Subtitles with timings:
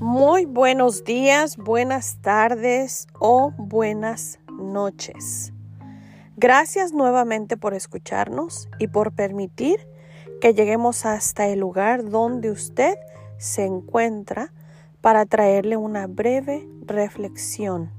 [0.00, 5.52] Muy buenos días, buenas tardes o buenas noches.
[6.38, 9.86] Gracias nuevamente por escucharnos y por permitir
[10.40, 12.96] que lleguemos hasta el lugar donde usted
[13.36, 14.54] se encuentra
[15.02, 17.90] para traerle una breve reflexión,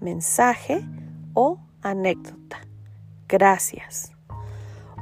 [0.00, 0.86] mensaje
[1.34, 2.60] o anécdota.
[3.28, 4.10] Gracias.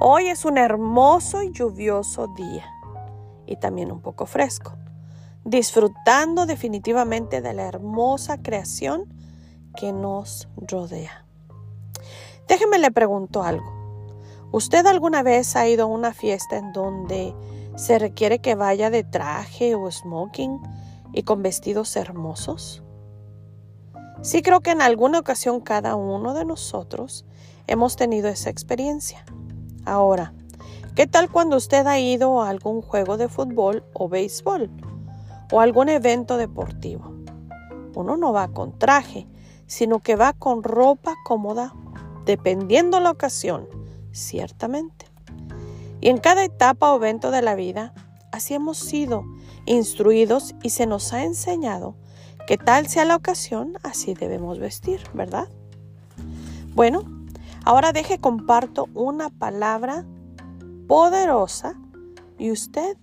[0.00, 2.66] Hoy es un hermoso y lluvioso día
[3.46, 4.76] y también un poco fresco,
[5.44, 9.12] disfrutando definitivamente de la hermosa creación
[9.76, 11.26] que nos rodea.
[12.48, 13.72] Déjeme le pregunto algo.
[14.52, 17.34] ¿Usted alguna vez ha ido a una fiesta en donde
[17.76, 20.60] se requiere que vaya de traje o smoking
[21.12, 22.82] y con vestidos hermosos?
[24.22, 27.26] Sí creo que en alguna ocasión cada uno de nosotros
[27.66, 29.24] hemos tenido esa experiencia.
[29.84, 30.32] Ahora,
[30.94, 34.70] ¿qué tal cuando usted ha ido a algún juego de fútbol o béisbol
[35.50, 37.14] o algún evento deportivo?
[37.94, 39.26] Uno no va con traje,
[39.66, 41.74] sino que va con ropa cómoda,
[42.24, 43.68] dependiendo la ocasión,
[44.12, 45.06] ciertamente.
[46.00, 47.94] Y en cada etapa o evento de la vida,
[48.32, 49.24] así hemos sido
[49.66, 51.96] instruidos y se nos ha enseñado
[52.46, 55.48] que tal sea la ocasión, así debemos vestir, ¿verdad?
[56.74, 57.04] Bueno,
[57.64, 60.04] Ahora deje comparto una palabra
[60.86, 61.80] poderosa
[62.38, 62.98] y usted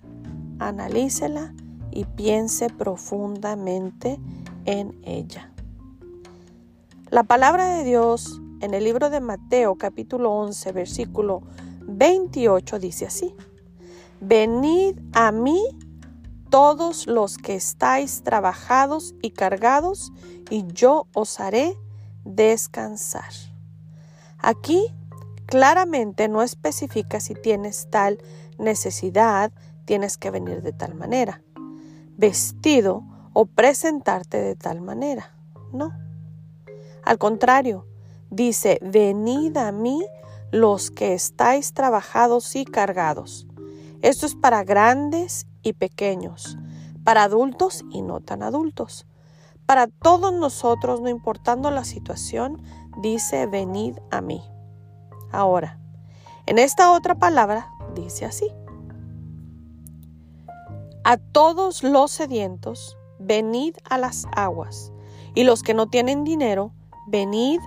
[0.60, 1.56] analícela
[1.92, 4.20] y piense profundamente
[4.66, 5.52] en ella.
[7.10, 11.42] La palabra de Dios en el libro de Mateo capítulo 11 versículo
[11.82, 13.36] 28 dice así,
[14.22, 15.62] Venid a mí
[16.52, 20.12] todos los que estáis trabajados y cargados,
[20.50, 21.78] y yo os haré
[22.26, 23.32] descansar.
[24.38, 24.94] Aquí
[25.46, 28.20] claramente no especifica si tienes tal
[28.60, 29.52] necesidad,
[29.86, 31.42] tienes que venir de tal manera,
[32.22, 35.34] vestido o presentarte de tal manera.
[35.74, 35.92] No.
[37.04, 37.88] Al contrario,
[38.30, 40.06] dice, venid a mí
[40.52, 43.48] los que estáis trabajados y cargados.
[44.04, 46.60] Esto es para grandes y pequeños,
[47.04, 49.08] para adultos y no tan adultos.
[49.66, 52.62] Para todos nosotros, no importando la situación,
[53.02, 54.44] dice, venid a mí.
[55.32, 55.80] Ahora,
[56.46, 58.52] en esta otra palabra dice así.
[61.04, 64.94] A todos los sedientos, venid a las aguas,
[65.34, 66.74] y los que no tienen dinero,
[67.08, 67.60] venid,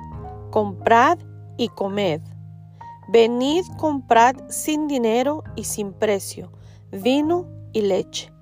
[0.53, 1.19] comprad
[1.57, 2.21] y comed.
[3.09, 6.53] Venid, comprad sin dinero y sin precio,
[6.93, 8.33] vino y leche.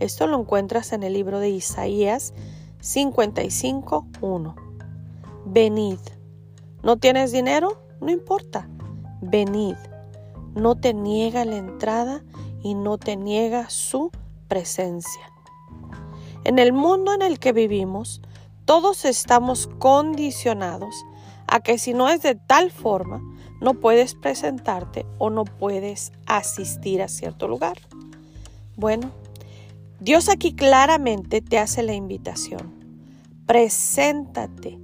[0.00, 2.32] Esto lo encuentras en el libro de Isaías
[2.80, 4.54] 55.1.
[5.44, 5.98] Venid.
[6.82, 7.78] ¿No tienes dinero?
[8.00, 8.70] No importa.
[9.20, 9.76] Venid.
[10.54, 12.24] No te niega la entrada
[12.64, 14.10] y no te niega su
[14.48, 15.30] presencia.
[16.42, 18.20] En el mundo en el que vivimos,
[18.64, 20.96] todos estamos condicionados
[21.46, 23.22] a que si no es de tal forma,
[23.60, 27.78] no puedes presentarte o no puedes asistir a cierto lugar.
[28.76, 29.10] Bueno,
[30.00, 32.74] Dios aquí claramente te hace la invitación.
[33.46, 34.78] Preséntate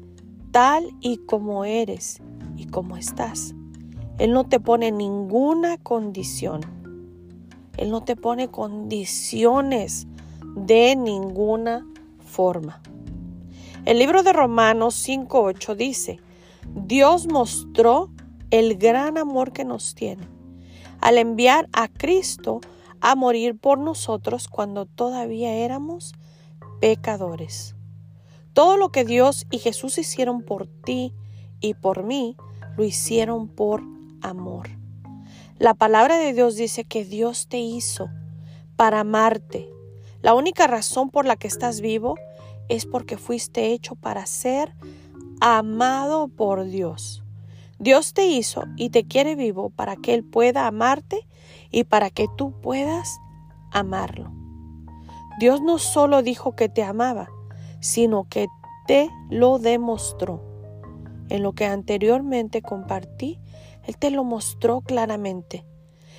[0.51, 2.21] tal y como eres
[2.57, 3.55] y como estás.
[4.19, 6.80] Él no te pone ninguna condición.
[7.81, 10.07] Él no te pone condiciones
[10.55, 11.87] de ninguna
[12.19, 12.83] forma.
[13.87, 16.21] El libro de Romanos 5.8 dice,
[16.75, 18.11] Dios mostró
[18.51, 20.29] el gran amor que nos tiene
[21.01, 22.61] al enviar a Cristo
[23.01, 26.13] a morir por nosotros cuando todavía éramos
[26.81, 27.75] pecadores.
[28.53, 31.15] Todo lo que Dios y Jesús hicieron por ti
[31.61, 32.37] y por mí,
[32.77, 33.83] lo hicieron por
[34.21, 34.80] amor.
[35.61, 38.09] La palabra de Dios dice que Dios te hizo
[38.77, 39.69] para amarte.
[40.23, 42.15] La única razón por la que estás vivo
[42.71, 44.75] es porque fuiste hecho para ser
[45.39, 47.23] amado por Dios.
[47.79, 51.29] Dios te hizo y te quiere vivo para que Él pueda amarte
[51.71, 53.19] y para que tú puedas
[53.71, 54.33] amarlo.
[55.41, 57.29] Dios no solo dijo que te amaba,
[57.81, 58.49] sino que
[58.87, 60.43] te lo demostró.
[61.29, 63.39] En lo que anteriormente compartí,
[63.85, 65.65] Él te lo mostró claramente.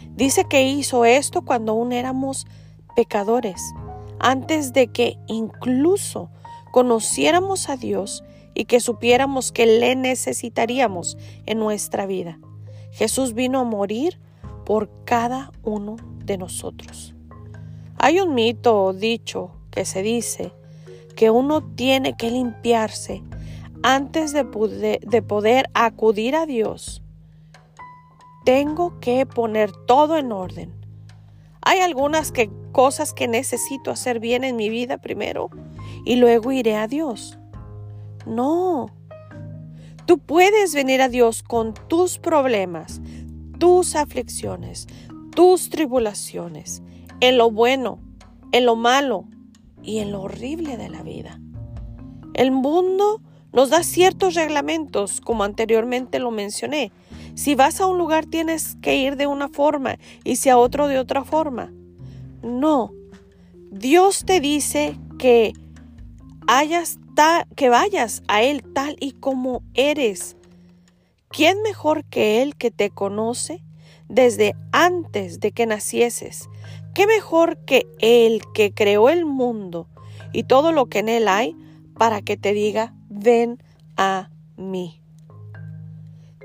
[0.09, 2.45] Dice que hizo esto cuando aún éramos
[2.95, 3.61] pecadores,
[4.19, 6.29] antes de que incluso
[6.71, 8.23] conociéramos a Dios
[8.53, 12.39] y que supiéramos que le necesitaríamos en nuestra vida.
[12.91, 14.19] Jesús vino a morir
[14.65, 17.15] por cada uno de nosotros.
[17.97, 20.53] Hay un mito o dicho que se dice
[21.15, 23.23] que uno tiene que limpiarse
[23.83, 24.43] antes de
[25.21, 27.03] poder, acudir a Dios.
[28.43, 30.73] Tengo que poner todo en orden.
[31.61, 32.33] Hay algunas
[32.71, 35.49] cosas que necesito hacer bien en mi vida primero
[36.05, 37.37] y luego iré a Dios.
[38.25, 38.87] No.
[40.05, 43.01] Tú puedes venir a Dios con tus problemas,
[43.59, 44.87] tus aflicciones,
[45.35, 46.81] tus tribulaciones,
[47.19, 47.99] en lo bueno,
[48.51, 49.25] en lo malo
[49.83, 51.39] y en lo horrible de la vida.
[52.33, 53.21] El mundo
[53.53, 56.91] nos da ciertos reglamentos, como anteriormente lo mencioné.
[57.35, 60.87] Si vas a un lugar tienes que ir de una forma y si a otro
[60.87, 61.71] de otra forma.
[62.43, 62.91] No.
[63.71, 65.53] Dios te dice que
[67.55, 70.35] que vayas a Él tal y como eres.
[71.29, 73.63] ¿Quién mejor que Él que te conoce
[74.09, 76.49] desde antes de que nacieses?
[76.93, 79.87] ¿Qué mejor que Él que creó el mundo
[80.33, 81.55] y todo lo que en Él hay
[81.97, 83.61] para que te diga, ven
[83.97, 85.01] a mí?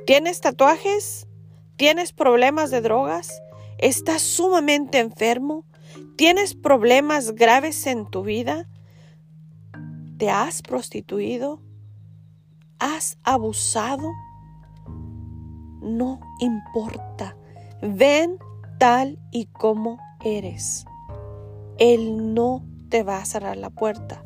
[0.07, 1.27] ¿Tienes tatuajes?
[1.77, 3.43] ¿Tienes problemas de drogas?
[3.79, 5.65] ¿Estás sumamente enfermo?
[6.17, 8.69] ¿Tienes problemas graves en tu vida?
[10.19, 11.61] ¿Te has prostituido?
[12.79, 14.11] ¿Has abusado?
[15.81, 17.37] No importa.
[17.83, 18.39] Ven
[18.79, 20.85] tal y como eres.
[21.79, 24.23] Él no te va a cerrar la puerta.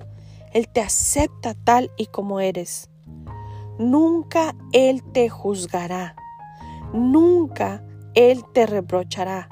[0.53, 2.91] Él te acepta tal y como eres.
[3.79, 6.17] Nunca Él te juzgará.
[6.93, 9.49] Nunca Él te reprochará.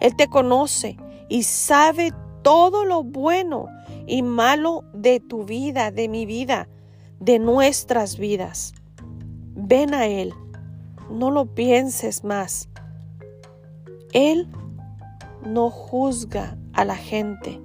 [0.00, 0.96] Él te conoce
[1.28, 2.12] y sabe
[2.42, 3.68] todo lo bueno
[4.06, 6.68] y malo de tu vida, de mi vida,
[7.20, 8.74] de nuestras vidas.
[9.56, 10.34] Ven a Él,
[11.10, 12.68] no lo pienses más.
[14.12, 14.48] Él
[15.44, 17.60] no juzga a la gente.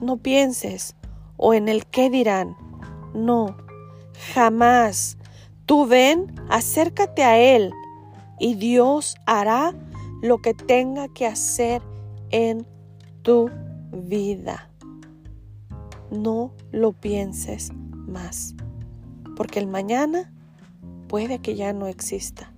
[0.00, 0.96] No pienses
[1.40, 2.56] o en el qué dirán.
[3.14, 3.56] No,
[4.34, 5.16] jamás.
[5.66, 7.72] Tú ven, acércate a Él
[8.38, 9.72] y Dios hará
[10.22, 11.80] lo que tenga que hacer
[12.30, 12.66] en
[13.22, 13.50] tu
[13.92, 14.70] vida
[16.10, 18.54] no lo pienses más,
[19.36, 20.32] porque el mañana
[21.08, 22.52] puede que ya no exista.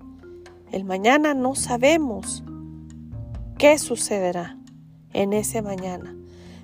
[0.71, 2.43] El mañana no sabemos
[3.59, 4.59] qué sucederá
[5.13, 6.17] en ese mañana.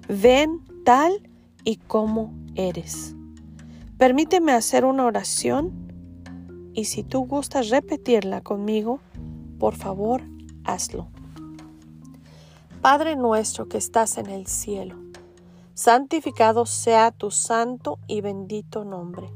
[0.09, 1.29] Ven tal
[1.65, 3.15] y como eres.
[3.97, 5.73] Permíteme hacer una oración
[6.75, 9.01] y si tú gustas repetirla conmigo,
[9.59, 10.23] por favor,
[10.65, 11.09] hazlo.
[12.81, 14.97] Padre nuestro que estás en el cielo
[15.79, 19.31] santificado sea tu santo y bendito nombre.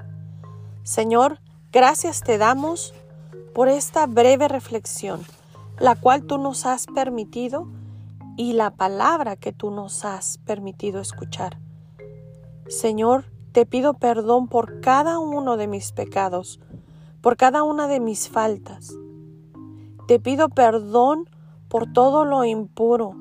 [0.82, 1.38] Señor,
[1.70, 2.94] gracias te damos
[3.54, 5.20] por esta breve reflexión,
[5.78, 7.68] la cual tú nos has permitido
[8.36, 11.60] y la palabra que tú nos has permitido escuchar.
[12.72, 16.60] Señor, te pido perdón por cada uno de mis pecados,
[17.20, 18.94] por cada una de mis faltas.
[20.08, 21.28] Te pido perdón
[21.68, 23.14] por todo lo impuro,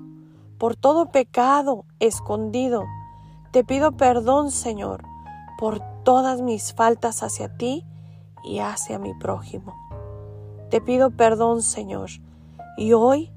[0.57, 2.86] por todo pecado escondido
[3.51, 5.03] te pido perdón, Señor,
[5.59, 7.86] por todas mis faltas hacia ti
[8.45, 9.75] y hacia mi prójimo.
[10.69, 12.09] Te pido perdón, Señor,
[12.77, 13.33] y hoy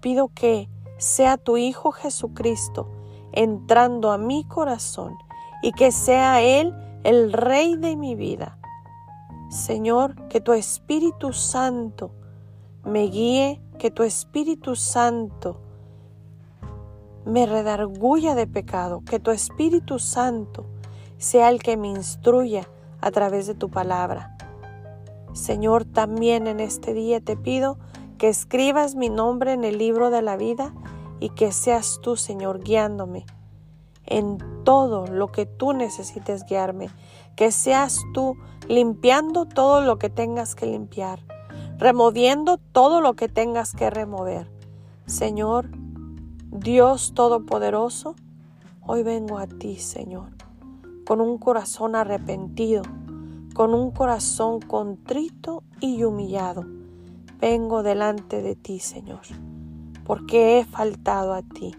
[0.00, 0.68] pido que
[0.98, 2.90] sea tu Hijo Jesucristo
[3.32, 5.16] entrando a mi corazón
[5.62, 6.74] y que sea Él
[7.04, 8.58] el Rey de mi vida.
[9.48, 12.10] Señor, que tu Espíritu Santo
[12.84, 15.60] me guíe, que tu Espíritu Santo
[17.24, 20.66] me redarguya de pecado, que tu Espíritu Santo
[21.18, 22.68] sea el que me instruya
[23.00, 24.36] a través de tu palabra.
[25.32, 27.78] Señor, también en este día te pido
[28.18, 30.74] que escribas mi nombre en el libro de la vida
[31.20, 33.26] y que seas tú, Señor, guiándome
[34.06, 36.88] en todo lo que tú necesites guiarme,
[37.36, 38.36] que seas tú
[38.68, 41.20] limpiando todo lo que tengas que limpiar,
[41.78, 44.50] removiendo todo lo que tengas que remover.
[45.06, 45.68] Señor,
[46.50, 48.16] Dios Todopoderoso,
[48.80, 50.30] hoy vengo a ti, Señor,
[51.06, 52.82] con un corazón arrepentido,
[53.54, 56.64] con un corazón contrito y humillado.
[57.38, 59.20] Vengo delante de ti, Señor,
[60.04, 61.74] porque he faltado a ti.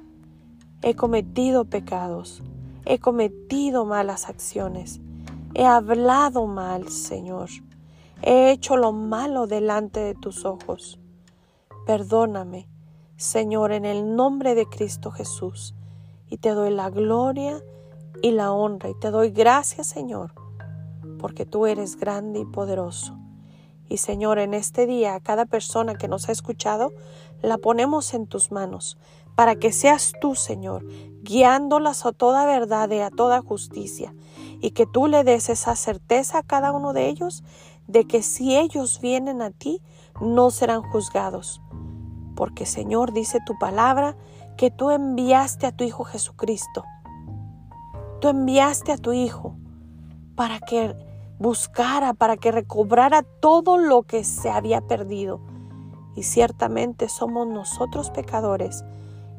[0.82, 2.44] He cometido pecados,
[2.86, 5.02] he cometido malas acciones,
[5.54, 7.50] he hablado mal, Señor.
[8.22, 11.00] He hecho lo malo delante de tus ojos.
[11.86, 12.68] Perdóname
[13.18, 15.74] Señor, en el nombre de Cristo Jesús.
[16.30, 17.64] Y te doy la gloria
[18.22, 18.90] y la honra.
[18.90, 20.34] Y te doy gracias, Señor,
[21.18, 23.18] porque tú eres grande y poderoso.
[23.90, 26.94] Y Señor, en este día, a cada persona que nos ha escuchado,
[27.42, 29.00] la ponemos en tus manos,
[29.38, 30.84] para que seas tú, Señor,
[31.22, 34.16] guiándolas a toda verdad y a toda justicia,
[34.62, 37.44] y que tú le des esa certeza a cada uno de ellos
[37.86, 39.80] de que si ellos vienen a ti,
[40.20, 41.62] no serán juzgados,
[42.36, 44.18] porque Señor dice tu palabra
[44.58, 46.84] que tú enviaste a tu Hijo Jesucristo.
[48.20, 49.56] Tú enviaste a tu Hijo
[50.36, 50.96] para que
[51.38, 55.42] buscara, para que recobrara todo lo que se había perdido.
[56.16, 58.84] Y ciertamente somos nosotros pecadores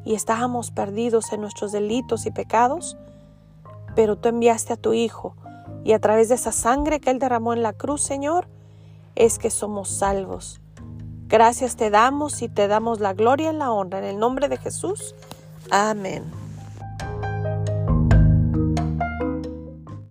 [0.05, 2.97] y estábamos perdidos en nuestros delitos y pecados,
[3.95, 5.35] pero tú enviaste a tu Hijo
[5.83, 8.47] y a través de esa sangre que Él derramó en la cruz, Señor,
[9.15, 10.61] es que somos salvos.
[11.27, 14.57] Gracias te damos y te damos la gloria y la honra en el nombre de
[14.57, 15.13] Jesús.
[15.69, 16.48] Amén.